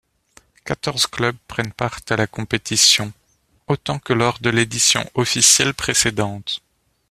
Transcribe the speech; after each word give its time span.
Quatorze 0.65 1.05
clubs 1.05 1.37
prennent 1.47 1.73
part 1.73 1.99
à 2.09 2.15
la 2.15 2.25
compétition, 2.25 3.13
autant 3.67 3.99
que 3.99 4.13
lors 4.13 4.39
de 4.39 4.49
l'édition 4.49 5.07
officielle 5.13 5.75
précédente. 5.75 6.63